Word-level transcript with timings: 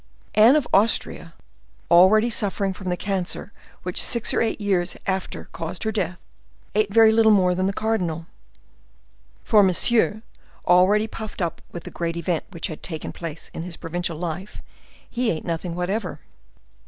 Anne 0.33 0.55
of 0.55 0.67
Austria, 0.73 1.35
already 1.91 2.27
suffering 2.31 2.73
from 2.73 2.89
the 2.89 2.97
cancer 2.97 3.53
which 3.83 4.01
six 4.01 4.33
or 4.33 4.41
eight 4.41 4.59
years 4.59 4.97
after 5.05 5.45
caused 5.51 5.83
her 5.83 5.91
death, 5.91 6.17
ate 6.73 6.91
very 6.91 7.11
little 7.11 7.31
more 7.31 7.53
than 7.53 7.67
the 7.67 7.71
cardinal. 7.71 8.25
For 9.43 9.61
Monsieur, 9.61 10.23
already 10.67 11.05
puffed 11.05 11.39
up 11.39 11.61
with 11.71 11.83
the 11.83 11.91
great 11.91 12.17
event 12.17 12.45
which 12.49 12.65
had 12.65 12.81
taken 12.81 13.11
place 13.11 13.51
in 13.53 13.61
his 13.61 13.77
provincial 13.77 14.17
life, 14.17 14.59
he 15.07 15.29
ate 15.29 15.45
nothing 15.45 15.75
whatever. 15.75 16.19